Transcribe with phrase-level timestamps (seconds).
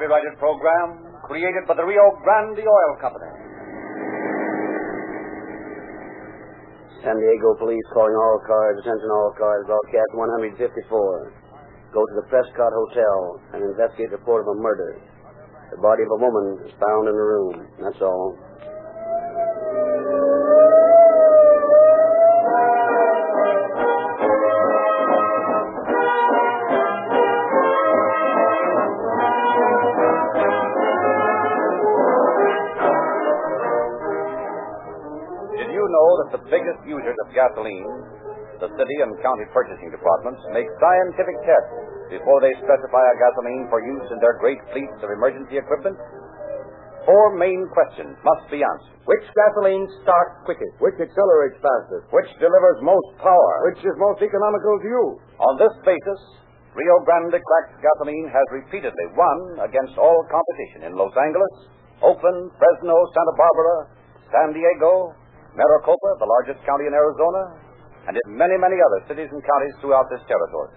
[0.00, 3.28] copyrighted program created by the Rio Grande Oil Company.
[7.04, 8.80] San Diego police calling all cars.
[8.80, 9.68] Attention all cars.
[9.68, 10.12] Broadcast
[10.56, 11.92] 154.
[11.92, 14.96] Go to the Prescott Hotel and investigate report of a murder.
[15.68, 17.68] The body of a woman is found in the room.
[17.84, 18.40] That's all.
[37.32, 37.86] Gasoline,
[38.60, 41.74] the city and county purchasing departments, make scientific tests
[42.12, 45.96] before they specify a gasoline for use in their great fleets of emergency equipment?
[47.08, 49.00] Four main questions must be answered.
[49.08, 50.76] Which gasoline starts quickest?
[50.84, 52.12] Which accelerates fastest?
[52.12, 53.52] Which delivers most power?
[53.72, 55.18] Which is most economical to use?
[55.40, 56.20] On this basis,
[56.76, 61.54] Rio Grande cracked gasoline has repeatedly won against all competition in Los Angeles,
[62.04, 63.76] Oakland, Fresno, Santa Barbara,
[64.30, 65.16] San Diego,
[65.54, 67.42] Maricopa, the largest county in Arizona,
[68.08, 70.74] and in many, many other cities and counties throughout this territory.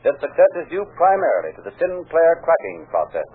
[0.00, 3.28] This success is due primarily to the Sinclair cracking process.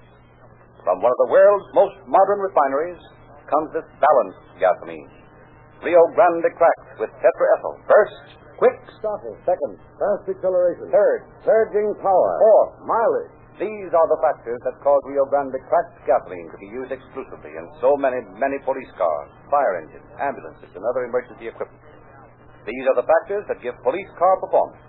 [0.82, 3.02] From one of the world's most modern refineries
[3.46, 5.10] comes this balanced gasoline.
[5.86, 7.76] Rio Grande cracked with tetraethyl.
[7.86, 8.18] First,
[8.58, 9.38] quick stopping.
[9.46, 10.90] Second, Fast acceleration.
[10.90, 12.32] third, surging power.
[12.42, 13.35] Fourth, mileage.
[13.56, 17.64] These are the factors that cause Rio Grande cracked gasoline to be used exclusively in
[17.80, 21.80] so many, many police cars, fire engines, ambulances, and other emergency equipment.
[22.68, 24.84] These are the factors that give police car performance.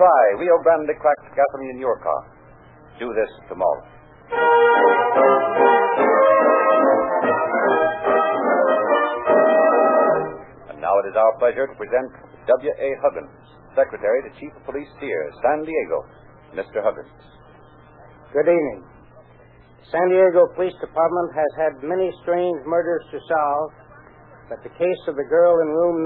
[0.00, 2.24] Try Rio Grande cracked gasoline in your car.
[2.96, 3.84] Do this tomorrow.
[10.72, 12.08] And now it is our pleasure to present
[12.48, 12.88] W.A.
[13.04, 13.36] Huggins,
[13.76, 16.00] Secretary to Chief of Police here, San Diego.
[16.56, 16.80] Mr.
[16.80, 17.12] Huggins.
[18.34, 18.82] Good evening.
[19.94, 23.70] San Diego Police Department has had many strange murders to solve,
[24.50, 26.02] but the case of the girl in room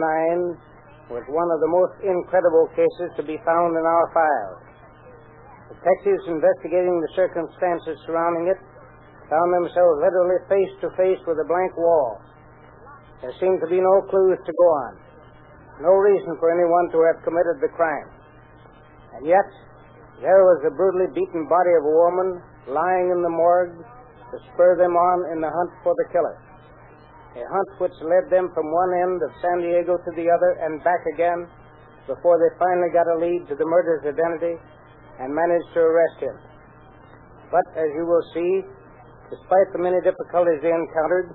[1.09, 4.61] 9 was one of the most incredible cases to be found in our files.
[5.73, 8.61] Detectives investigating the circumstances surrounding it
[9.33, 12.21] found themselves literally face to face with a blank wall.
[13.25, 14.93] There seemed to be no clues to go on,
[15.81, 18.13] no reason for anyone to have committed the crime.
[19.17, 19.49] And yet,
[20.19, 22.29] there was the brutally beaten body of a woman
[22.67, 26.37] lying in the morgue to spur them on in the hunt for the killer.
[27.39, 30.83] A hunt which led them from one end of San Diego to the other and
[30.83, 31.47] back again
[32.11, 34.59] before they finally got a lead to the murderer's identity
[35.23, 36.37] and managed to arrest him.
[37.55, 38.53] But as you will see,
[39.31, 41.31] despite the many difficulties they encountered,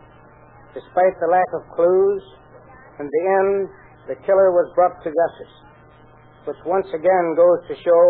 [0.76, 2.24] despite the lack of clues,
[3.00, 3.72] in the end,
[4.12, 5.56] the killer was brought to justice,
[6.46, 8.04] which once again goes to show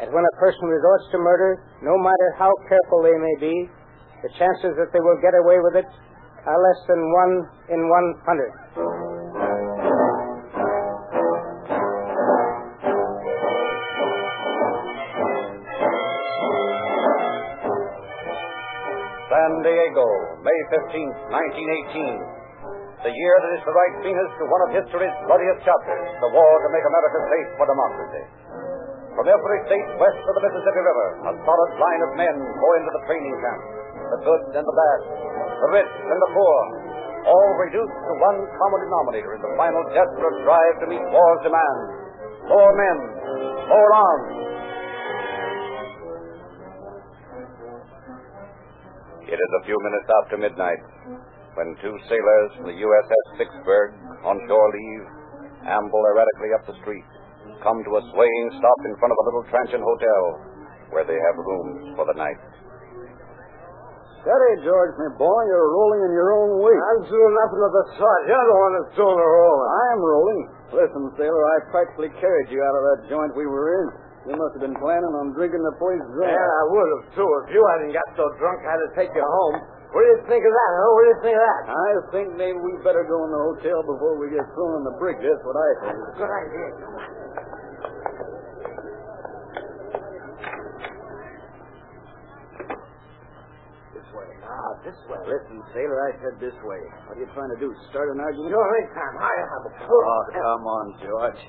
[0.00, 3.68] that when a person resorts to murder, no matter how careful they may be,
[4.24, 5.88] the chances that they will get away with it
[6.48, 7.34] are less than one
[7.68, 8.48] in one hundred.
[19.28, 20.06] San Diego,
[20.40, 22.40] May 15th, 1918.
[23.04, 26.52] The year that is to write Venus to one of history's bloodiest chapters, the war
[26.56, 28.24] to make America safe for democracy.
[29.20, 32.88] From every state west of the Mississippi River, a solid line of men go into
[32.88, 33.60] the training camp.
[34.16, 35.00] The good and the bad,
[35.60, 36.56] the rich and the poor,
[37.28, 41.84] all reduced to one common denominator in the final desperate drive to meet war's demands.
[42.48, 42.96] More men,
[43.68, 44.32] more arms.
[49.28, 50.80] It is a few minutes after midnight
[51.60, 55.04] when two sailors from the USS Vicksburg, on shore leave,
[55.68, 57.09] amble erratically up the street,
[57.58, 60.22] come to a swaying stop in front of a little transient hotel
[60.94, 62.38] where they have rooms for the night.
[64.20, 65.40] Steady, George, my boy.
[65.48, 66.76] You're rolling in your own weight.
[66.76, 68.20] I'm doing nothing of the sort.
[68.28, 69.70] You're the one that's doing the rolling.
[69.72, 70.40] I'm rolling.
[70.76, 73.86] Listen, sailor, I practically carried you out of that joint we were in.
[74.28, 76.28] You must have been planning on drinking the place dry.
[76.28, 77.24] Yeah, I would have, too.
[77.48, 79.56] If you hadn't got so drunk, I'd have taken you home.
[79.96, 80.88] What do you think of that, huh?
[80.92, 81.60] What do you think of that?
[81.72, 84.94] I think maybe we better go in the hotel before we get thrown in the
[85.00, 85.16] brig.
[85.18, 85.96] That's what I think.
[86.20, 86.68] Good idea.
[86.76, 87.08] Come on.
[93.98, 94.30] This way.
[94.46, 95.18] Ah, this way.
[95.30, 96.82] Listen, sailor, I said this way.
[97.06, 97.70] What are you trying to do?
[97.94, 98.50] Start an argument?
[98.50, 99.14] Sure, anytime.
[99.22, 101.40] I have a Oh, come on, George.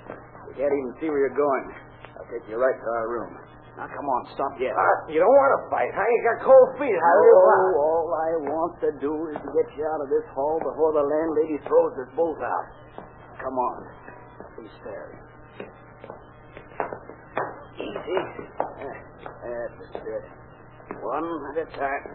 [0.45, 1.65] You can't even see where you're going.
[2.13, 3.33] I'll take you right to our room.
[3.81, 4.77] Now, come on, stop yet.
[4.77, 6.05] Ah, you don't want to fight, huh?
[6.05, 6.93] You got cold feet.
[6.93, 7.73] How do you Oh, want?
[7.81, 11.01] all I want to do is to get you out of this hall before the
[11.01, 12.67] landlady throws us both out.
[13.41, 13.77] Come on.
[14.85, 15.17] Stairs.
[17.81, 18.19] Easy.
[18.77, 20.25] Yeah, That's it.
[21.01, 22.05] One at a time.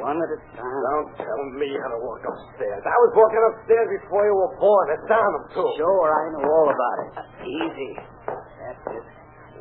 [0.00, 0.80] One at a time.
[0.88, 2.80] Don't tell me how to walk upstairs.
[2.80, 4.84] I was walking upstairs before you were born.
[4.96, 5.68] It's down them, too.
[5.76, 7.10] Sure, I know all about it.
[7.60, 7.90] Easy.
[8.26, 9.04] That's it.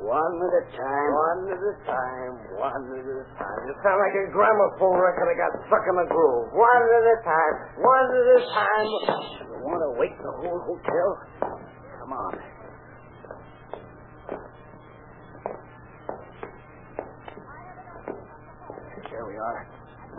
[0.01, 1.11] One at a time.
[1.13, 3.59] One at a time, one at a time.
[3.69, 6.49] You sound like a gramophone record that got stuck in a groove.
[6.57, 7.55] One at a time,
[7.85, 8.87] one at a time.
[9.45, 11.07] You want to wake the whole hotel?
[12.01, 12.33] Come on.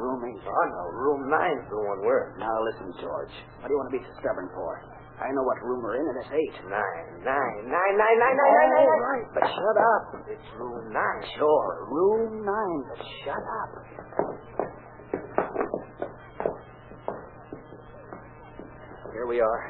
[0.03, 0.43] Room eight.
[0.43, 2.35] Oh, no, room nine's the one we're.
[2.35, 3.31] Now listen, George.
[3.63, 4.83] What do you want to be so stubborn for?
[5.23, 6.57] I know what room we're in, and it's eight.
[6.67, 10.05] Nine, nine, nine, nine, nine, nine, nine, nine, All right, but shut up.
[10.27, 11.23] It's room nine.
[11.39, 13.71] Sure, room nine, but shut up.
[19.15, 19.63] Here we are.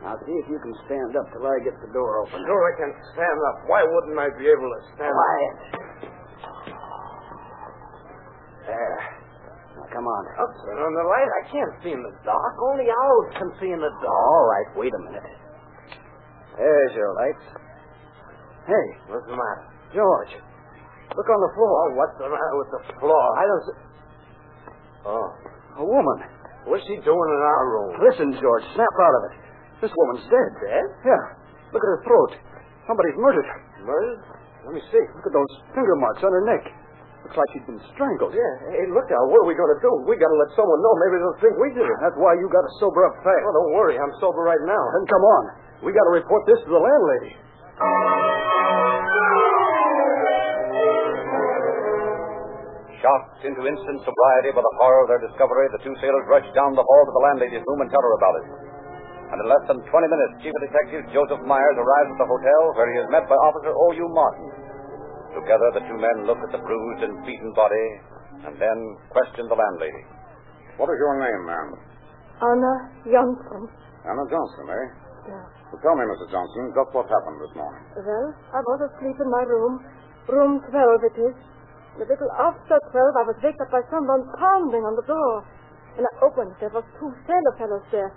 [0.00, 2.40] Now see if you can stand up till I get the door open.
[2.48, 3.56] Sure I can stand up.
[3.68, 5.20] Why wouldn't I be able to stand up?
[5.20, 5.56] Quiet.
[8.72, 9.25] There.
[9.96, 10.24] Come on.
[10.36, 11.24] I'll turn on the light.
[11.24, 12.54] I can't see in the dark.
[12.60, 14.12] Only owls can see in the dark.
[14.28, 15.24] All right, wait a minute.
[16.52, 17.44] There's your lights.
[18.68, 19.64] Hey, What's the matter?
[19.96, 20.36] George.
[21.16, 21.72] Look on the floor.
[21.72, 23.24] Oh, what's the matter with the floor?
[23.40, 23.78] I don't see...
[25.08, 25.28] Oh.
[25.80, 26.18] A woman.
[26.68, 27.96] What's she doing in our room?
[27.96, 29.34] Listen, George, snap out of it.
[29.80, 30.50] This woman's dead.
[30.60, 30.86] Dead?
[31.08, 31.24] Yeah.
[31.72, 32.36] Look at her throat.
[32.84, 33.60] Somebody's murdered her.
[33.80, 34.20] Murdered?
[34.68, 35.04] Let me see.
[35.16, 36.64] Look at those finger marks on her neck.
[37.26, 38.38] Looks like she'd been strangled.
[38.38, 38.70] Yeah.
[38.70, 39.26] Hey, look out.
[39.26, 39.90] What are we going to do?
[40.06, 40.94] We got to let someone know.
[40.94, 41.98] Maybe they'll think we did it.
[41.98, 43.42] That's why you got to sober up fast.
[43.42, 43.98] Oh, don't worry.
[43.98, 44.78] I'm sober right now.
[44.94, 45.42] Then come on.
[45.82, 47.34] We got to report this to the landlady.
[53.02, 56.78] Shocked into instant sobriety by the horror of their discovery, the two sailors rushed down
[56.78, 58.46] the hall to the landlady's room and tell her about it.
[59.34, 62.60] And in less than 20 minutes, Chief of Detectives Joseph Myers arrives at the hotel
[62.78, 64.06] where he is met by Officer O.U.
[64.14, 64.65] Martin.
[65.36, 67.86] Together, the two men look at the bruised and beaten body
[68.48, 68.78] and then
[69.12, 70.04] question the landlady.
[70.80, 71.68] What is your name, ma'am?
[72.40, 72.74] Anna
[73.04, 73.62] Johnson.
[74.04, 74.86] Anna Johnson, eh?
[75.28, 75.44] Yeah.
[75.72, 76.30] Well, tell me, Mrs.
[76.32, 77.82] Johnson, just what happened this morning.
[78.00, 79.84] Well, I was asleep in my room.
[80.28, 81.36] Room 12 it is.
[81.96, 85.44] A little after 12, I was waked up by someone pounding on the door.
[85.96, 88.12] When I opened, there was two sailor fellows there.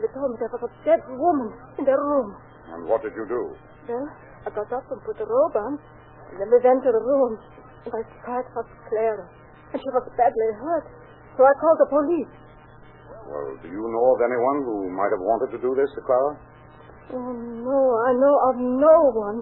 [0.00, 2.32] They told me there was a dead woman in their room.
[2.72, 3.42] And what did you do?
[3.88, 4.08] Well,
[4.44, 5.76] I got up and put the robe on.
[6.30, 7.38] And then we went to the room.
[7.86, 9.26] And I cried for Clara.
[9.72, 10.86] And she was badly hurt.
[11.36, 12.34] So I called the police.
[13.28, 16.32] Well, do you know of anyone who might have wanted to do this to Clara?
[17.12, 19.38] Oh, no, I know of no one.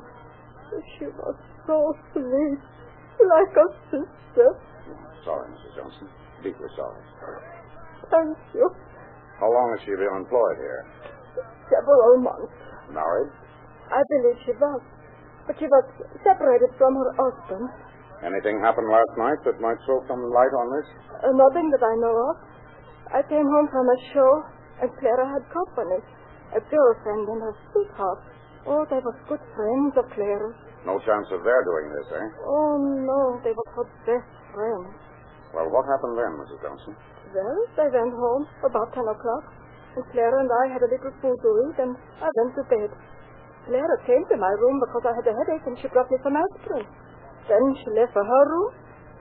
[0.98, 1.34] She was
[1.66, 2.58] so sweet,
[3.22, 4.48] like a sister.
[5.24, 5.74] Sorry, Mrs.
[5.74, 6.08] Johnson.
[6.42, 7.02] Deeply sorry.
[8.10, 8.66] Thank you.
[9.38, 10.86] How long has she been employed here?
[11.70, 12.54] Several months.
[12.90, 13.30] Married?
[13.90, 14.82] I believe she was.
[15.46, 15.84] But she was
[16.26, 17.70] separated from her husband.
[18.26, 20.88] Anything happened last night that might throw some light on this?
[21.22, 22.34] Uh, nothing that I know of.
[23.14, 24.32] I came home from a show,
[24.82, 26.02] and Clara had company.
[26.54, 28.20] A girlfriend and her sweetheart.
[28.66, 30.58] Oh, they were good friends of Clara's.
[30.86, 32.26] No chance of their doing this, eh?
[32.42, 34.90] Oh, no, they were her best friends.
[35.54, 36.58] Well, what happened then, Mrs.
[36.62, 36.94] Johnson?
[37.34, 39.44] Well, they went home about 10 o'clock,
[39.94, 42.90] and Clara and I had a little food to eat, and I went to bed.
[43.66, 46.38] Clara came to my room because I had a headache, and she brought me some
[46.38, 46.86] aspirin.
[47.50, 48.70] Then she left for her room,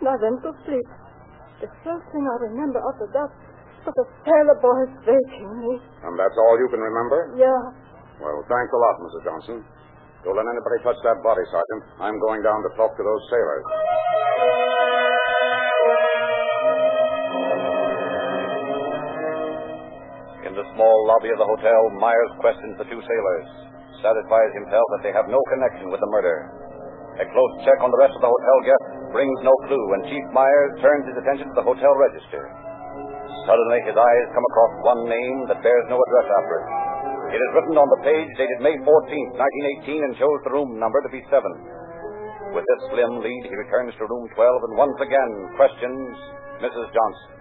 [0.02, 0.86] and I went to sleep.
[1.66, 3.30] The first thing I remember after that
[3.90, 5.82] was the sailor boys waking me.
[6.06, 7.34] And that's all you can remember?
[7.42, 7.62] Yeah.
[8.22, 9.24] Well, thanks a lot, Mrs.
[9.26, 9.58] Johnson.
[10.22, 11.84] Don't let anybody touch that body, Sergeant.
[12.02, 13.66] I'm going down to talk to those sailors.
[20.46, 23.48] In the small lobby of the hotel, Myers questions the two sailors,
[24.06, 26.54] satisfies himself that they have no connection with the murder.
[27.18, 30.26] A close check on the rest of the hotel guests brings no clue, and Chief
[30.30, 32.46] Myers turns his attention to the hotel register.
[33.50, 36.68] Suddenly, his eyes come across one name that bears no address after it.
[37.34, 39.34] It is written on the page dated May 14th,
[39.90, 41.42] 1918, and shows the room number to be 7.
[42.54, 46.16] With this slim lead, he returns to room 12 and once again questions
[46.62, 46.88] Mrs.
[46.94, 47.35] Johnson.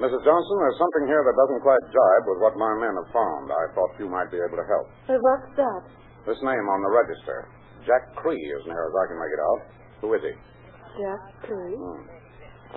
[0.00, 0.24] Mrs.
[0.24, 3.52] Johnson, there's something here that doesn't quite jibe with what my men have found.
[3.52, 4.86] I thought you might be able to help.
[5.12, 5.82] Uh, what's that?
[6.24, 7.52] This name on the register.
[7.84, 9.60] Jack Cree is near as I can make it out.
[10.00, 10.34] Who is he?
[11.04, 11.76] Jack Cree?
[11.76, 12.02] Hmm.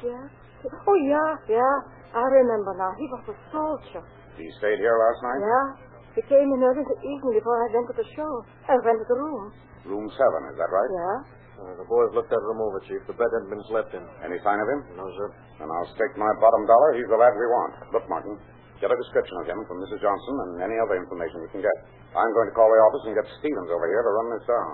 [0.04, 0.30] Jack
[0.68, 1.76] Oh, yeah, yeah.
[2.16, 2.92] I remember now.
[3.00, 4.04] He was a soldier.
[4.40, 5.40] He stayed here last night?
[5.44, 5.68] Yeah.
[6.16, 8.32] He came in early in the evening before I went to the show.
[8.68, 9.52] I went to the room.
[9.88, 10.92] Room seven, is that right?
[10.92, 11.18] Yeah.
[11.54, 12.98] Uh, the boys looked that room over, Chief.
[13.06, 14.02] The bed hadn't been slept in.
[14.26, 14.98] Any sign of him?
[14.98, 15.28] No, sir.
[15.62, 16.98] Then I'll stake my bottom dollar.
[16.98, 17.74] He's the lad we want.
[17.94, 18.34] Look, Martin,
[18.82, 20.02] get a description of him from Mrs.
[20.02, 21.78] Johnson and any other information you can get.
[22.18, 24.74] I'm going to call the office and get Stevens over here to run this down.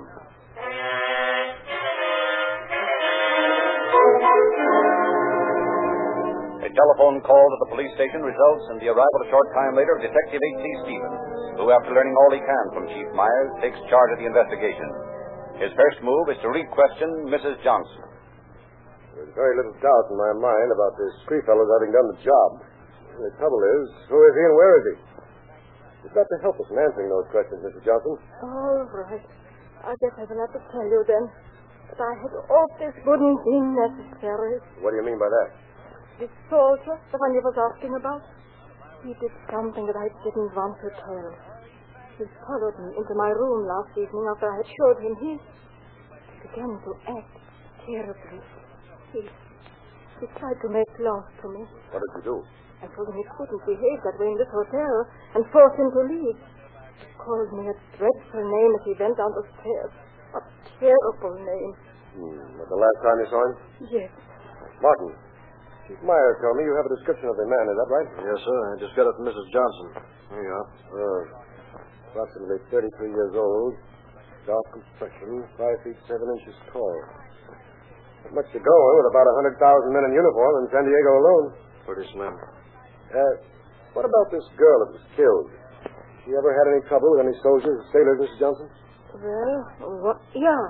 [6.64, 10.00] A telephone call to the police station results in the arrival a short time later
[10.00, 10.64] of Detective H.C.
[10.88, 11.20] Stevens,
[11.60, 15.09] who, after learning all he can from Chief Myers, takes charge of the investigation.
[15.60, 17.60] His first move is to re-question Mrs.
[17.68, 18.08] Johnson.
[19.12, 22.50] There's very little doubt in my mind about this Cree fellow's having done the job.
[23.20, 24.96] The trouble is, who is he and where is he?
[26.08, 27.84] You've got to help us in answering those questions, Mrs.
[27.84, 28.16] Johnson.
[28.40, 29.26] All right.
[29.84, 31.28] I guess I will have to tell you then.
[31.92, 34.64] But I had hoped this wouldn't be necessary.
[34.80, 35.48] What do you mean by that?
[36.24, 38.24] This soldier, the one you was asking about,
[39.04, 41.28] he did something that I didn't want to tell.
[42.20, 45.40] He followed me into my room last evening after I had showed him his.
[45.40, 47.32] He began to act
[47.88, 48.44] terribly.
[49.16, 51.64] He, he tried to make love to me.
[51.96, 52.38] What did you do?
[52.84, 54.94] I told him he couldn't behave that way in this hotel
[55.40, 56.36] and forced him to leave.
[56.36, 59.94] He called me a dreadful name as he went down the stairs.
[60.36, 60.42] A
[60.76, 61.72] terrible name.
[62.20, 62.60] Hmm.
[62.60, 63.56] Was the last time you saw him?
[63.96, 64.12] Yes.
[64.84, 65.16] Martin.
[65.88, 67.64] Chief Meyer told me you have a description of the man.
[67.64, 68.10] Is that right?
[68.28, 68.60] Yes, sir.
[68.60, 69.48] I just got it from Mrs.
[69.56, 69.88] Johnson.
[70.36, 70.68] Here you are.
[71.00, 71.49] Oh.
[72.10, 73.74] Approximately 33 years old.
[74.50, 75.46] Dark complexion.
[75.58, 76.98] Five feet seven inches tall.
[78.26, 81.12] Not much to go on with about a 100,000 men in uniform in San Diego
[81.22, 81.46] alone.
[81.86, 82.34] Pretty slim.
[82.34, 83.34] Uh,
[83.94, 85.48] what about this girl that was killed?
[86.26, 88.38] She ever had any trouble with any soldiers or sailors, Mrs.
[88.38, 88.68] Johnson?
[89.18, 89.62] Well,
[90.06, 90.64] what, yeah.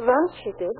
[0.00, 0.76] Once she did.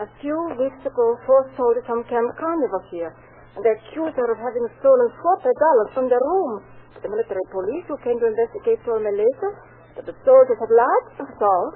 [0.00, 3.12] A few weeks ago, four soldiers from Camp Kearney was here,
[3.56, 6.64] and they accused her of having stolen forty dollars from their room.
[6.98, 9.50] The military police who came to investigate told me later
[9.96, 11.04] that the soldiers had lied.
[11.22, 11.66] That's all.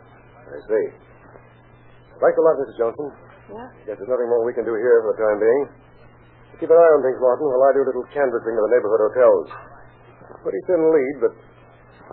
[0.50, 0.87] I see.
[2.18, 2.76] Thanks a lot, Mrs.
[2.76, 3.09] Johnson.
[3.54, 3.68] Yeah.
[3.87, 5.62] Guess there's nothing more we can do here for the time being.
[6.61, 9.02] Keep an eye on things, Martin, while I do a little canvassing of the neighborhood
[9.11, 9.47] hotels.
[10.44, 11.33] Pretty thin lead, but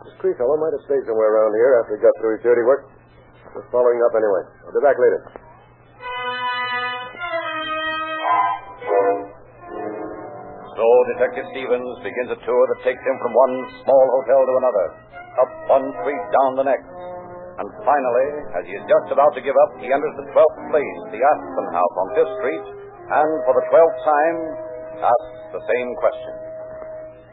[0.08, 2.64] this Cree fellow might have stayed somewhere around here after he got through his dirty
[2.66, 2.90] work.
[3.54, 4.44] Just following up anyway.
[4.66, 5.51] I'll be back later.
[10.82, 13.54] So Detective Stevens begins a tour that takes him from one
[13.86, 14.86] small hotel to another,
[15.38, 16.90] up one street, down the next.
[17.62, 21.00] And finally, as he is just about to give up, he enters the 12th place,
[21.14, 22.66] the Aspen House on Fifth Street,
[23.14, 24.38] and for the 12th time
[25.06, 26.52] asks the same question.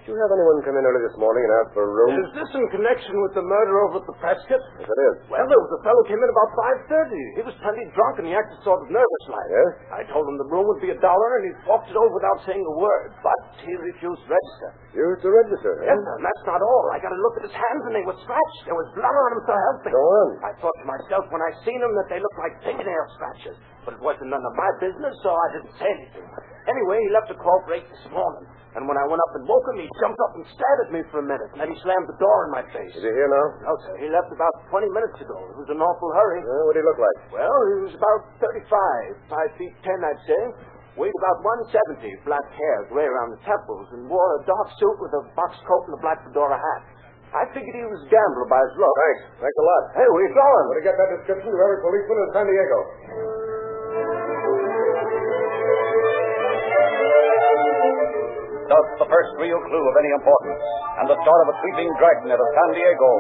[0.09, 2.17] Did you have anyone come in early this morning and ask for a room?
[2.17, 4.57] Is this in connection with the murder over at the Prescott?
[4.57, 5.15] Yes, it is.
[5.29, 7.37] Well, there was a fellow came in about 5.30.
[7.37, 9.49] He was plenty drunk and he acted sort of nervous like.
[9.53, 10.01] Yes?
[10.01, 12.41] I told him the room would be a dollar and he walked it over without
[12.49, 13.21] saying a word.
[13.21, 13.37] But
[13.69, 14.69] he refused to register.
[14.97, 15.73] You to register?
[15.85, 16.85] Yes, sir, and that's not all.
[16.91, 18.61] I got a look at his hands and they were scratched.
[18.65, 19.91] There was blood on them, so help me.
[19.93, 20.29] Go on.
[20.43, 23.57] I thought to myself when I seen them that they looked like fingernail scratches.
[23.85, 26.27] But it wasn't none of my business, so I didn't say anything.
[26.69, 28.45] Anyway, he left to cooperate this morning.
[28.77, 31.01] And when I went up and woke him, he jumped up and stared at me
[31.09, 31.49] for a minute.
[31.57, 32.93] And then he slammed the door in my face.
[32.93, 33.47] Is he here now?
[33.65, 33.97] No, sir.
[33.97, 35.35] He left about 20 minutes ago.
[35.49, 36.45] It was an awful hurry.
[36.45, 37.19] Uh, what did he look like?
[37.33, 38.69] Well, he was about 35,
[39.33, 40.43] 5 feet 10, I'd say.
[40.99, 41.39] Weighed about
[41.71, 45.55] 170, black hair, gray around the temples, and wore a dark suit with a box
[45.63, 46.83] coat and a black fedora hat.
[47.31, 48.97] I figured he was a gambler by his look.
[48.99, 49.47] Thanks.
[49.47, 49.83] Thanks a lot.
[49.95, 50.65] Hey, where you going?
[50.75, 52.79] Want to get that description to every policeman in San Diego.
[58.69, 60.63] Thus, the first real clue of any importance,
[60.99, 63.11] and the start of a sweeping dragnet of San Diego.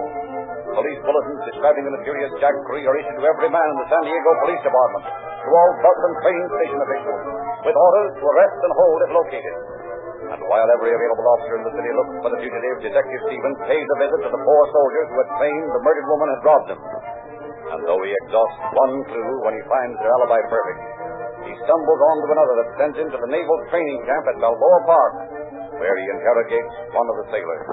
[0.75, 4.02] Police bulletins describing the mysterious Jack Cree are issued to every man in the San
[4.02, 5.04] Diego Police Department,
[5.38, 7.23] to all bus and train station officials,
[7.62, 9.57] with orders to arrest and hold if located.
[10.28, 13.87] And while every available officer in the city looks for the fugitive, Detective Stevens pays
[13.87, 16.80] a visit to the four soldiers who had claimed the murdered woman had robbed him.
[17.68, 20.80] And though he exhausts one clue when he finds their alibi perfect,
[21.49, 24.80] he stumbles on to another that sends him to the naval training camp at Balboa
[24.85, 25.12] Park,
[25.80, 27.64] where he interrogates one of the sailors.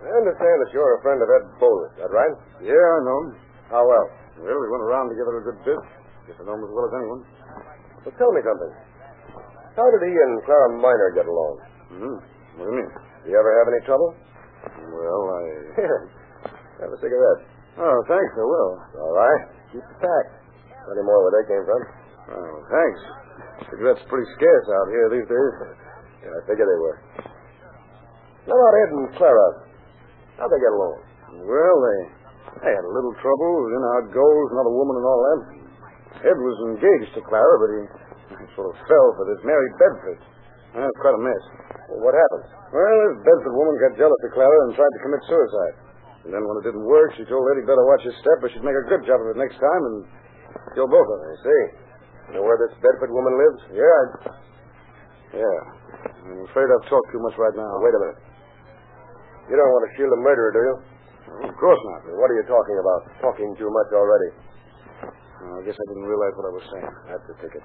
[0.00, 1.92] I understand that you're a friend of Ed Bowler.
[1.92, 2.34] Is that right?
[2.64, 3.28] Yeah, I know him.
[3.68, 4.06] How well?
[4.40, 5.99] Well, we went around together a good bit.
[6.30, 7.22] Guess I know him as well as anyone.
[8.06, 8.70] Well, tell me something.
[9.74, 11.54] How did he and Clara Miner get along?
[11.90, 12.16] Hmm.
[12.54, 12.90] What do you mean?
[13.26, 14.14] You ever have any trouble?
[14.94, 15.42] Well, I.
[15.74, 16.00] Here.
[16.86, 17.50] Have a cigarette.
[17.82, 18.72] Oh, thanks, I will.
[19.02, 19.42] All right.
[19.74, 20.26] Keep the pack.
[20.86, 21.82] Plenty more where they came from.
[22.30, 23.00] Oh, thanks.
[23.74, 25.54] Cigarettes pretty scarce out here these days.
[26.22, 26.96] Yeah, I figure they were.
[28.46, 29.48] How about Ed and Clara?
[30.38, 30.94] How'd they get along?
[31.42, 32.00] Well, they
[32.62, 33.52] they had a little trouble.
[33.66, 35.40] You know how it goes, another woman and all that.
[36.20, 37.80] Ed was engaged to Clara, but he
[38.52, 40.20] sort of fell for this Mary Bedford.
[40.76, 41.44] That's quite a mess.
[41.90, 42.46] Well, what happened?
[42.70, 45.74] Well, this Bedford woman got jealous of Clara and tried to commit suicide.
[46.28, 48.52] And then when it didn't work, she told Ed he'd better watch his step or
[48.52, 49.96] she'd make a good job of it next time and
[50.76, 51.26] kill both of them.
[51.26, 51.62] I see.
[52.30, 53.60] You know where this Bedford woman lives?
[53.74, 54.04] Yeah, I...
[55.40, 55.58] Yeah.
[56.22, 57.66] I'm afraid I've talked too much right now.
[57.66, 58.20] Now, wait a minute.
[59.50, 60.76] You don't want to shield a murderer, do you?
[61.50, 62.14] Of course not.
[62.14, 63.00] What are you talking about?
[63.18, 64.30] Talking too much already.
[65.40, 66.92] I guess I didn't realize what I was saying.
[67.08, 67.64] That's the ticket.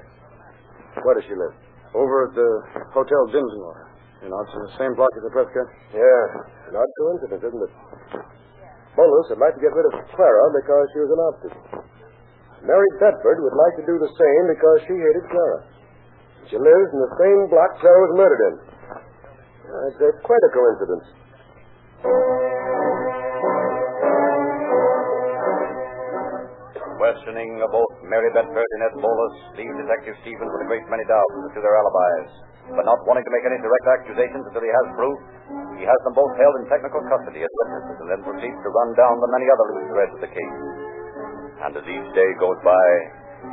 [1.04, 1.52] Where does she live?
[1.92, 2.50] Over at the
[2.96, 3.92] Hotel Dinsmore.
[4.24, 5.68] You know, it's in the same block as the Prescott.
[5.92, 6.72] Yeah.
[6.72, 7.74] An odd coincidence, isn't it?
[8.96, 11.64] Bolus would like to get rid of Clara because she was an obstacle.
[12.64, 15.60] Mary Bedford would like to do the same because she hated Clara.
[16.48, 18.56] She lives in the same block Clara was murdered in.
[19.68, 21.06] That's uh, quite a coincidence.
[26.96, 31.04] Questioning of both Mary Bedford and Ed Bolus leaves Detective Stevens with a great many
[31.12, 32.32] doubts as to their alibis.
[32.72, 35.20] But not wanting to make any direct accusations until he has proof,
[35.76, 38.96] he has them both held in technical custody as witnesses and then proceeds to run
[38.96, 40.60] down the many other loose threads of the case.
[41.68, 42.88] And as each day goes by,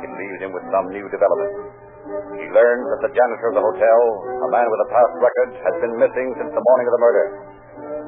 [0.01, 1.53] it leaves him with some new development.
[2.39, 3.99] He learns that the janitor of the hotel,
[4.39, 7.25] a man with a past record, has been missing since the morning of the murder.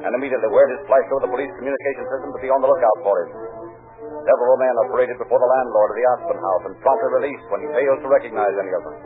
[0.00, 2.98] And immediately word is flashed over the police communication system to be on the lookout
[3.04, 3.45] for him.
[4.24, 7.68] Several men paraded before the landlord of the Aspen House and promptly released when he
[7.74, 8.96] fails to recognize any of them.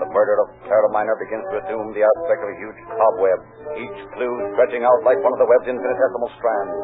[0.00, 3.38] The murder of Clara Minor begins to assume the aspect of a huge cobweb,
[3.76, 6.74] each clue stretching out like one of the web's infinitesimal strands.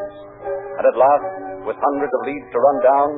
[0.78, 1.26] And at last,
[1.66, 3.08] with hundreds of leads to run down,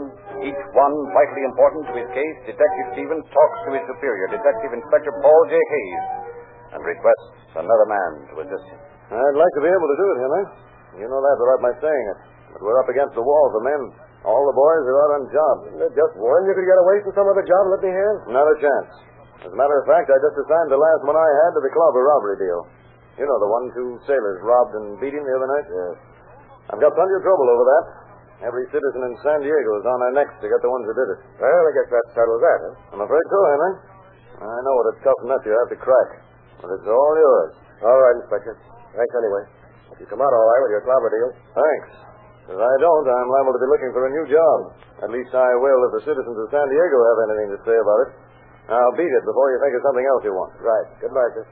[0.41, 5.13] each one vitally important to his case, Detective Stevens talks to his superior, Detective Inspector
[5.21, 5.55] Paul J.
[5.59, 6.05] Hayes,
[6.77, 8.81] and requests another man to assist him.
[9.11, 10.45] I'd like to be able to do it, Henry.
[11.03, 12.19] You know that without my saying it.
[12.55, 13.83] But we're up against the wall for men.
[14.21, 15.61] All the boys are out on jobs.
[15.73, 17.89] Isn't uh, there just one you could get away from some other job let me
[17.89, 18.17] have?
[18.29, 18.91] Not a chance.
[19.49, 21.73] As a matter of fact, I just assigned the last one I had to the
[21.73, 22.61] Clobber robbery deal.
[23.17, 25.67] You know, the one two sailors robbed and beat him the other night?
[25.73, 25.95] Yes.
[26.69, 27.85] I've got plenty of trouble over that.
[28.45, 31.09] Every citizen in San Diego is on their necks to get the ones who did
[31.17, 31.21] it.
[31.41, 32.97] Well, I guess that settles that, huh?
[32.97, 33.73] I'm afraid so, Henry.
[34.41, 36.11] I know what a tough nut you have to crack.
[36.61, 37.53] But it's all yours.
[37.85, 38.53] All right, Inspector.
[38.97, 39.45] Thanks anyway.
[39.93, 41.31] If you come out all right with your clobber deal.
[41.57, 42.10] Thanks.
[42.51, 44.59] If I don't, I'm liable to be looking for a new job.
[45.07, 48.01] At least I will if the citizens of San Diego have anything to say about
[48.05, 48.11] it.
[48.75, 50.53] I'll beat it before you think of something else you want.
[50.59, 50.87] Right.
[50.99, 51.47] Goodbye, sir.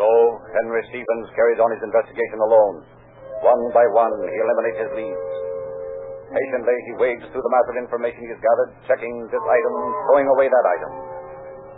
[0.00, 0.06] So,
[0.56, 2.88] Henry Stevens carries on his investigation alone.
[3.44, 5.45] One by one, he eliminates his leads.
[6.26, 9.74] Patiently, he wades through the mass of information he has gathered, checking this item,
[10.10, 10.92] throwing away that item.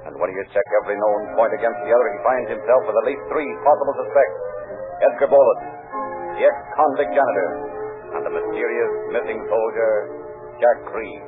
[0.08, 2.96] And when he has checked every known point against the other, he finds himself with
[2.96, 4.37] at least three possible suspects
[5.04, 5.61] Edgar Bolus,
[6.40, 7.48] the ex convict janitor,
[8.16, 9.92] and the mysterious missing soldier,
[10.58, 11.22] Jack Creed.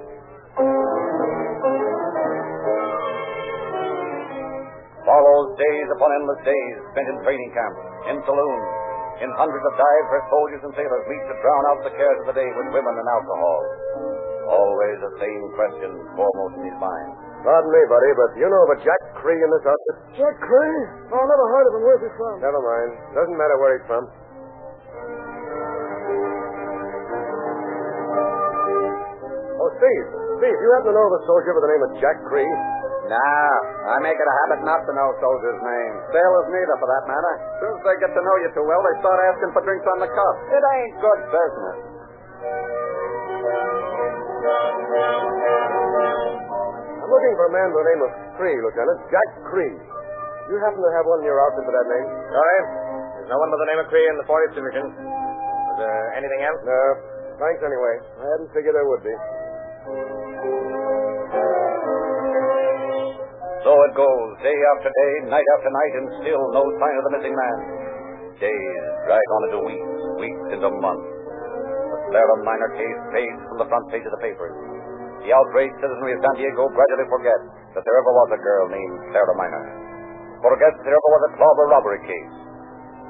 [5.05, 8.80] Follows days upon endless days spent in training camps, in saloons,
[9.21, 12.27] in hundreds of dives where soldiers and sailors meet to drown out the cares of
[12.33, 13.59] the day with women and alcohol.
[14.49, 17.11] Always the same question foremost in his mind.
[17.45, 19.97] Pardon me, buddy, but you know of a Jack Cree in this outfit?
[20.21, 20.81] Jack Cree?
[21.09, 21.83] Oh, I never heard of him.
[21.89, 22.37] Where's he from?
[22.41, 22.91] Never mind.
[23.17, 24.05] Doesn't matter where he's from.
[29.61, 30.07] Oh, Steve.
[30.41, 32.49] Steve, you happen to know of a soldier by the name of Jack Cree?
[33.11, 33.55] Nah,
[33.91, 35.99] I make it a habit not to know soldiers' names.
[36.15, 37.35] Sailors neither, for that matter.
[37.43, 39.83] As soon as they get to know you too well, they start asking for drinks
[39.91, 40.37] on the cuff.
[40.47, 41.79] It ain't good business.
[47.03, 48.99] I'm looking for a man by the name of Cree, Lieutenant.
[49.11, 49.75] Jack Cree.
[50.47, 52.07] You happen to have one in your outfit with that name?
[52.31, 52.61] Sorry?
[53.19, 54.87] There's no one by the name of Cree in the 40th Division.
[54.87, 56.63] Is there anything else?
[56.63, 56.79] No.
[57.43, 57.95] Thanks anyway.
[58.23, 59.15] I hadn't figured there would be.
[63.61, 67.13] So it goes, day after day, night after night, and still no sign of the
[67.21, 67.57] missing man.
[68.41, 71.09] Days drag on into weeks, weeks into months.
[71.93, 74.57] The Clara Minor case fades from the front page of the papers.
[75.29, 77.41] The outraged citizenry of San Diego gradually forget
[77.77, 79.65] that there ever was a girl named Clara Minor.
[80.41, 82.35] Forgets there ever was a Clobber robbery case.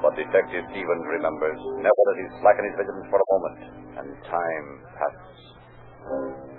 [0.03, 1.59] But Detective Stevens remembers.
[1.79, 3.57] Never does he slacken his vigilance for a moment.
[4.03, 4.67] And time
[4.99, 6.50] passes.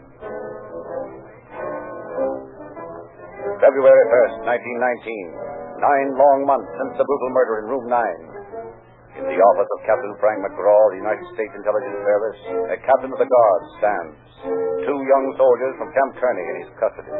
[3.62, 5.79] February 1st, 1919.
[5.79, 9.22] Nine long months since the brutal murder in room 9.
[9.22, 12.40] In the office of Captain Frank McGraw, the United States Intelligence Service,
[12.75, 14.18] a captain of the guard stands.
[14.83, 17.14] Two young soldiers from Camp Kearney in his custody.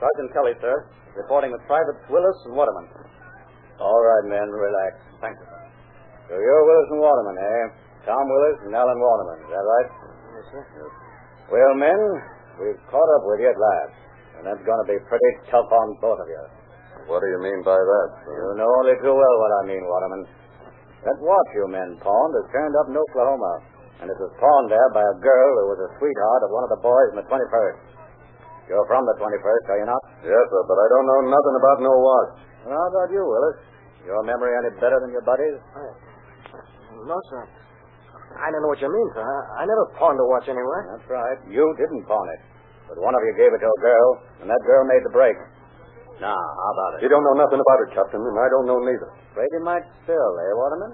[0.00, 0.88] Sergeant Kelly, sir.
[1.12, 2.88] Reporting with Privates Willis and Waterman.
[3.84, 4.96] All right, men, relax.
[5.20, 5.48] Thank you.
[6.32, 7.64] So you're Willis and Waterman, eh?
[8.08, 9.88] Tom Willis and Alan Waterman, is that right?
[10.40, 10.62] Yes, sir.
[11.52, 12.00] Well, men,
[12.64, 14.05] we've caught up with you at last.
[14.38, 16.42] And that's going to be pretty tough on both of you.
[17.08, 18.08] What do you mean by that?
[18.26, 20.22] You know only too well what I mean, Waterman.
[21.06, 23.52] That watch you men pawned is turned up in Oklahoma.
[24.02, 26.72] And it was pawned there by a girl who was a sweetheart of one of
[26.76, 27.78] the boys in the 21st.
[28.68, 30.02] You're from the 21st, are you not?
[30.26, 32.32] Yes, sir, but I don't know nothing about no watch.
[32.66, 33.56] Well, how about you, Willis?
[34.04, 35.58] Your memory any better than your buddy's?
[37.06, 37.46] No, sir.
[38.36, 39.22] I don't know what you mean, sir.
[39.22, 40.92] I, I never pawned a watch anywhere.
[40.92, 41.38] That's right.
[41.46, 42.40] You didn't pawn it.
[42.86, 44.08] But one of you gave it to a girl,
[44.42, 45.34] and that girl made the break.
[46.22, 47.04] Now, how about it?
[47.04, 49.10] You don't know nothing about it, Captain, and I don't know neither.
[49.34, 50.92] Afraid he might spill, eh, Waterman?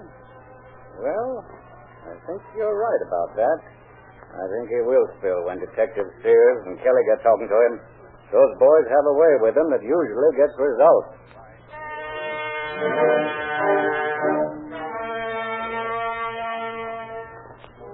[0.99, 1.31] Well,
[2.11, 3.59] I think you're right about that.
[4.33, 7.73] I think he will spill when Detective Sears and Kelly get talking to him.
[8.33, 11.13] Those boys have a way with them that usually gets results.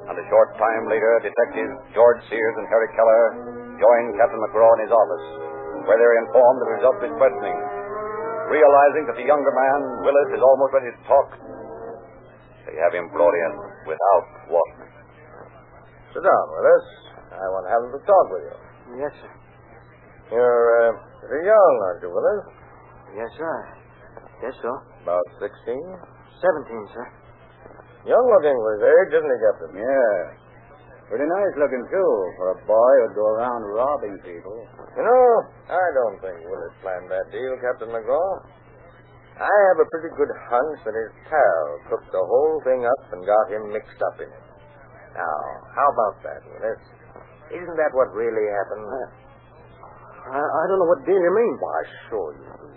[0.09, 4.79] And a short time later, Detectives George Sears and Harry Keller join Captain McGraw in
[4.85, 5.25] his office,
[5.87, 7.57] where they're informed of the result of his questioning.
[8.51, 11.27] Realizing that the younger man, Willis, is almost ready to talk,
[12.67, 13.51] they have him brought in
[13.89, 14.89] without Waterman.
[16.13, 16.85] Sit down, Willis.
[17.29, 18.55] I want to have a little talk with you.
[19.05, 19.31] Yes, sir.
[20.33, 20.91] You're uh,
[21.25, 22.41] pretty young, aren't you, Willis?
[23.17, 23.55] Yes, sir.
[24.41, 24.75] Yes, sir.
[25.05, 25.49] About 16?
[26.41, 27.05] Seventeen, sir.
[28.07, 29.71] Young looking for his age, isn't he, Captain?
[29.75, 30.38] Yeah.
[31.09, 34.61] Pretty nice looking, too, for a boy who'd go around robbing people.
[34.93, 35.25] You know,
[35.73, 38.45] I don't think Willis planned that deal, Captain McGraw.
[39.41, 43.25] I have a pretty good hunch that his pal cooked the whole thing up and
[43.25, 44.45] got him mixed up in it.
[45.17, 45.39] Now,
[45.73, 46.83] how about that, Willis?
[47.57, 48.85] Isn't that what really happened?
[50.29, 51.53] I, I don't know what deal you mean.
[51.57, 51.79] Why,
[52.11, 52.67] sure you do.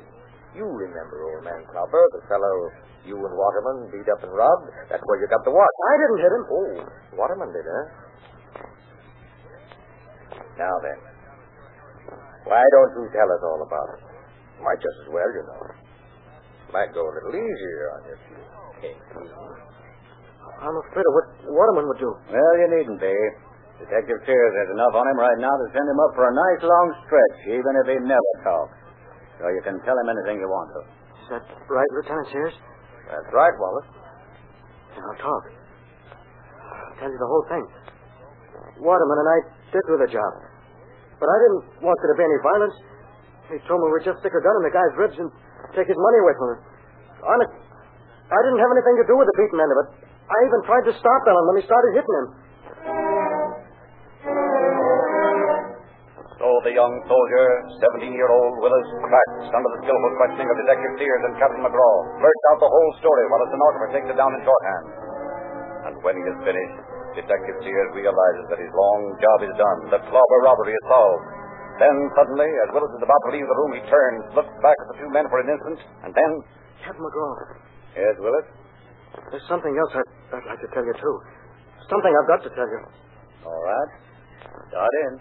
[0.57, 2.57] You remember old man Clobber, the fellow
[3.05, 4.73] you and Waterman beat up and robbed?
[4.89, 5.77] That's where you got the watch.
[5.85, 6.45] I didn't hit him.
[6.49, 6.73] Oh,
[7.19, 8.12] Waterman did, huh?
[10.63, 10.99] Now then,
[12.47, 14.01] why don't you tell us all about it?
[14.63, 15.59] Might just as well, you know.
[16.71, 18.39] Might go a little easier on you if you
[18.79, 19.27] came clean.
[20.63, 22.15] I'm afraid of what Waterman would do.
[22.31, 23.17] Well, you needn't be.
[23.83, 26.63] Detective Sears has enough on him right now to send him up for a nice
[26.63, 28.79] long stretch, even if he never talks.
[29.43, 30.81] So you can tell him anything you want to.
[31.27, 32.55] Is that right, Lieutenant Sears?
[33.11, 33.91] That's right, Wallace.
[34.95, 35.43] Then I'll talk.
[35.51, 37.65] I'll tell you the whole thing.
[38.79, 39.39] Waterman and I
[39.75, 40.52] did do the job.
[41.23, 42.77] But I didn't want there to be any violence.
[43.55, 45.31] He told me we'd just stick a gun in the guy's ribs and
[45.71, 46.59] take his money away from him.
[47.23, 47.55] Honest,
[48.27, 49.89] I didn't have anything to do with the beating end of it.
[50.03, 52.27] I even tried to stop Ellen when he started hitting him.
[56.43, 57.45] So the young soldier,
[57.87, 62.59] 17-year-old Willis, cracks under the skillful questioning of Detective Sears and Captain McGraw, blurts out
[62.59, 64.85] the whole story while a stenographer takes it down in shorthand.
[65.87, 70.01] And when he is finished, Detective Sears realizes that his long job is done, the
[70.09, 71.27] Clobber robbery is solved.
[71.81, 74.87] Then, suddenly, as Willis is about to leave the room, he turns, looks back at
[74.93, 76.31] the two men for an instant, and then...
[76.85, 77.33] Captain McGraw,
[77.97, 78.47] Yes, Willis?
[79.33, 81.17] there's something else I'd, I'd like to tell you, too.
[81.89, 82.81] Something I've got to tell you.
[83.45, 83.91] All right.
[84.69, 85.13] Start in.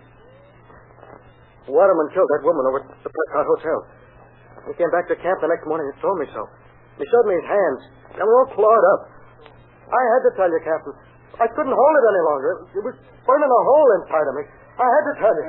[1.72, 3.80] Waterman killed that woman over at the Prescott Hotel.
[4.70, 6.42] He came back to camp the next morning and told me so.
[6.98, 7.80] He showed me his hands.
[8.18, 9.02] They were all clawed up.
[9.90, 10.94] I had to tell you, Captain.
[11.42, 12.52] I couldn't hold it any longer.
[12.70, 14.44] It was burning a hole inside of me.
[14.78, 15.48] I had to tell you.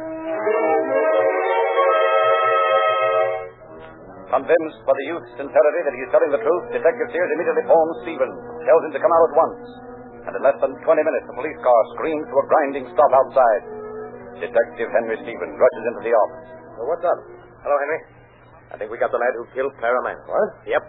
[4.33, 7.97] Convinced by the youth's sincerity that he is telling the truth, Detective Sears immediately phones
[8.09, 8.33] Stephen,
[8.65, 9.61] tells him to come out at once.
[10.25, 13.63] And in less than 20 minutes, the police car screams to a grinding stop outside.
[14.41, 16.49] Detective Henry Stevens rushes into the office.
[16.81, 17.21] Well, what's up?
[17.61, 18.01] Hello, Henry.
[18.73, 20.17] I think we got the lad who killed Clara Mann.
[20.25, 20.65] What?
[20.65, 20.85] Yep.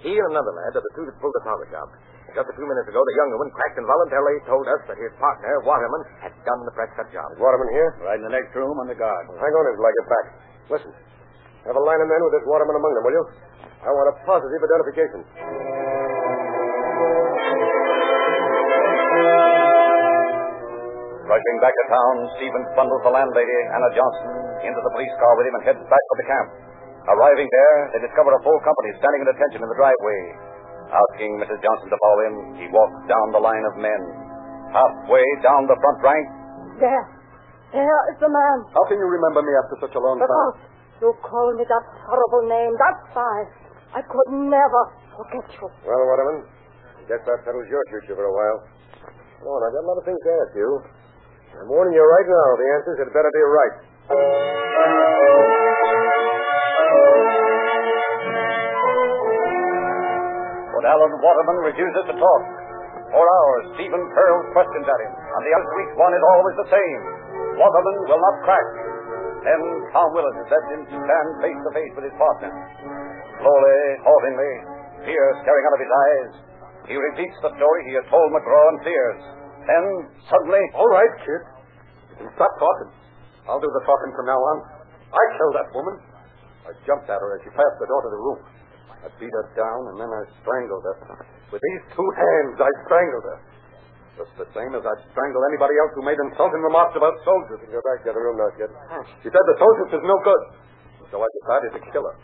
[0.00, 1.92] He and another lad are the two that pulled the target job.
[2.34, 5.14] Just a few minutes ago, the younger one cracked and voluntarily told us that his
[5.22, 7.26] partner, Waterman, had done the Prescott job.
[7.32, 7.94] Is Waterman here?
[8.02, 9.24] Right in the next room under the guard.
[9.30, 10.26] Hang on until I get back.
[10.74, 10.92] Listen.
[11.66, 13.24] Have a line of men with this Waterman among them, will you?
[13.82, 15.20] I want a positive identification.
[21.26, 24.30] Rushing back to town, Stevens bundles the landlady, Anna Johnson,
[24.62, 26.48] into the police car with him and heads back for the camp.
[27.06, 30.20] Arriving there, they discover a full company standing at attention in the driveway.
[30.86, 31.58] Asking Mrs.
[31.60, 34.00] Johnson to follow him, he walks down the line of men.
[34.70, 36.26] Halfway down the front rank,
[36.78, 37.04] There.
[37.74, 38.56] There is the man.
[38.70, 40.54] How can you remember me after such a long time Because
[41.02, 42.72] you called me that horrible name.
[42.78, 43.36] That's why.
[43.98, 44.82] I could never
[45.18, 45.66] forget you.
[45.82, 46.46] Well, Waterman,
[47.10, 48.58] guess that settles your future for a while.
[49.42, 50.70] Come on, I've got a lot of things to ask you.
[51.58, 55.15] I'm warning you right now, the answers had better be right.
[60.86, 62.42] Alan Waterman refuses to talk.
[63.10, 66.56] For hours, Stephen hurls questions at him, and the answer to each one is always
[66.62, 67.00] the same.
[67.58, 68.68] Waterman will not crack.
[69.46, 69.62] Then
[69.94, 72.50] Tom Willis lets him stand face to face with his partner.
[73.38, 74.54] Slowly, haltingly,
[75.06, 76.30] tears staring out of his eyes,
[76.86, 79.22] he repeats the story he had told McGraw and Sears.
[79.66, 79.84] Then,
[80.30, 80.62] suddenly...
[80.78, 81.42] All right, kid.
[82.14, 82.90] You can stop talking.
[83.50, 84.56] I'll do the talking from now on.
[85.10, 85.98] I killed that woman.
[86.66, 88.38] I jumped at her as she passed the door to the room.
[89.06, 90.96] I beat her down, and then I strangled her.
[91.54, 93.38] With these two hands, I strangled her.
[94.18, 97.62] Just the same as I'd strangle anybody else who made insulting remarks about soldiers.
[97.70, 98.72] Go back to the room now, kid.
[98.90, 100.42] Ah, she said the soldiers is no good.
[101.14, 102.16] So I decided to kill her.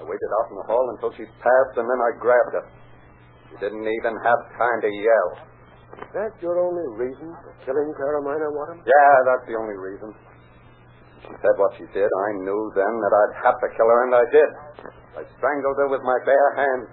[0.00, 2.66] I waited out in the hall until she passed, and then I grabbed her.
[3.52, 5.30] She didn't even have time to yell.
[5.94, 7.88] Is that your only reason for killing
[8.26, 8.82] Minor, Watson?
[8.82, 10.10] Yeah, that's the only reason.
[11.22, 12.08] She said what she did.
[12.08, 14.50] I knew then that I'd have to kill her, and I did.
[15.16, 16.88] I strangled her with my bare hands.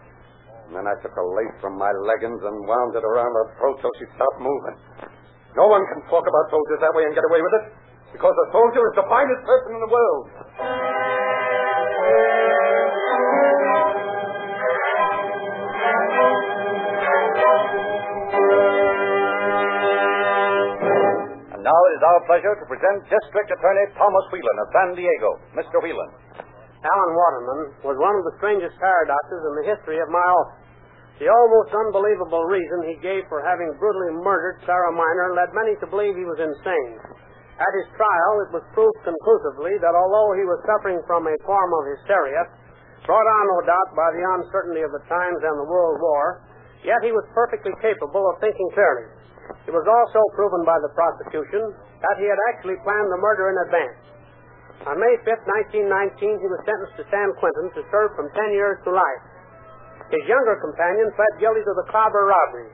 [0.68, 3.84] And then I took a lace from my leggings and wound it around her throat
[3.84, 4.80] till she stopped moving.
[5.60, 7.66] No one can talk about soldiers that way and get away with it,
[8.16, 10.26] because a soldier is the finest person in the world.
[21.54, 25.30] And now it is our pleasure to present District Attorney Thomas Whelan of San Diego.
[25.60, 25.84] Mr.
[25.84, 26.33] Whelan.
[26.84, 30.60] Alan Waterman was one of the strangest paradoxes in the history of my office.
[31.24, 35.88] The almost unbelievable reason he gave for having brutally murdered Sarah Miner led many to
[35.88, 36.94] believe he was insane.
[37.56, 41.72] At his trial, it was proved conclusively that although he was suffering from a form
[41.72, 42.50] of hysteria,
[43.06, 46.44] brought on, no doubt, by the uncertainty of the times and the World War,
[46.84, 49.08] yet he was perfectly capable of thinking clearly.
[49.70, 53.58] It was also proven by the prosecution that he had actually planned the murder in
[53.70, 54.00] advance.
[54.84, 55.30] On May 5,
[55.72, 59.24] 1919, he was sentenced to San Quentin to serve from 10 years to life.
[60.12, 62.68] His younger companion pled guilty to the Carver robbery,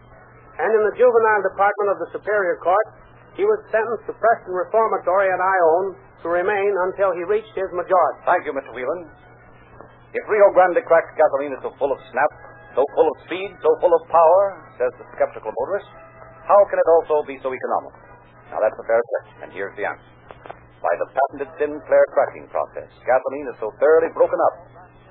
[0.58, 2.88] and in the juvenile department of the Superior Court,
[3.38, 8.20] he was sentenced to Preston Reformatory at Ione to remain until he reached his majority.
[8.26, 8.74] Thank you, Mr.
[8.74, 9.08] Whelan.
[10.12, 12.32] If Rio Grande cracked gasoline is so full of snap,
[12.74, 14.42] so full of speed, so full of power,
[14.82, 15.88] says the skeptical motorist,
[16.50, 18.02] how can it also be so economical?
[18.50, 20.10] Now, that's a fair question, and here's the answer.
[20.80, 24.56] By the patented Sinclair cracking process, gasoline is so thoroughly broken up,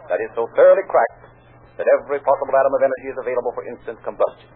[0.08, 1.28] that is, so thoroughly cracked,
[1.76, 4.48] that every possible atom of energy is available for instant combustion.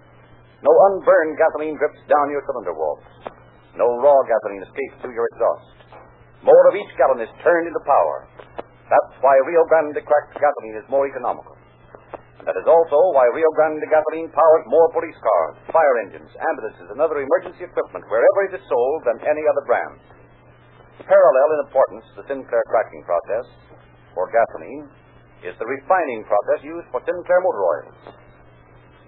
[0.64, 3.04] No unburned gasoline drips down your cylinder walls.
[3.76, 6.00] No raw gasoline escapes through your exhaust.
[6.40, 8.26] More of each gallon is turned into power.
[8.88, 11.60] That's why Rio Grande cracked gasoline is more economical.
[12.40, 16.88] And that is also why Rio Grande gasoline powers more police cars, fire engines, ambulances,
[16.88, 20.21] and other emergency equipment wherever it is sold than any other brand.
[21.02, 23.46] Parallel in importance to the Sinclair cracking process
[24.14, 24.86] for gasoline
[25.42, 27.98] is the refining process used for Sinclair motor oils.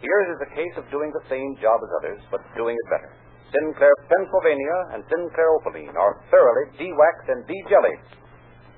[0.02, 2.88] Here it is a case of doing the same job as others, but doing it
[2.90, 3.14] better.
[3.54, 8.02] Sinclair Pennsylvania and Sinclair Opaline are thoroughly de-waxed and de-jellied.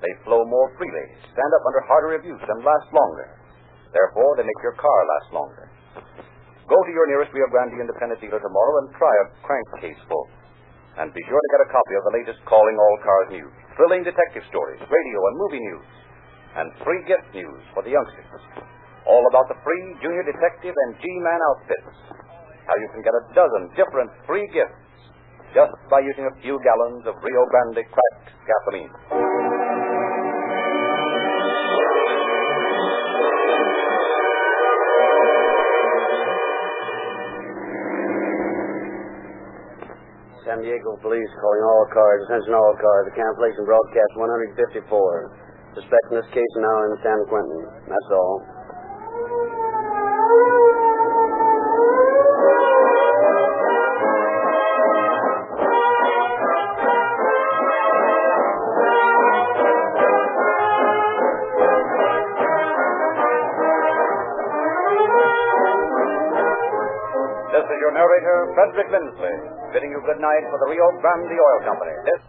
[0.04, 3.32] They flow more freely, stand up under harder abuse, and last longer.
[3.96, 5.64] Therefore, they make your car last longer.
[6.68, 10.28] Go to your nearest Rio Grande independent dealer tomorrow and try a crankcase full.
[10.96, 14.00] And be sure to get a copy of the latest Calling All Cars news, thrilling
[14.00, 15.88] detective stories, radio and movie news,
[16.56, 18.40] and free gift news for the youngsters.
[19.04, 21.96] All about the free Junior Detective and G-Man outfits.
[22.64, 24.80] How you can get a dozen different free gifts
[25.52, 29.25] just by using a few gallons of Rio Grande cracked gasoline.
[40.56, 42.24] San Diego Police calling all cars.
[42.24, 43.04] Attention all cars.
[43.12, 45.76] The cancellation broadcast 154.
[45.76, 47.60] Suspect in this case now in San Quentin.
[47.84, 48.55] That's all.
[70.18, 71.94] Night for the Rio Grande Oil Company.
[72.06, 72.20] This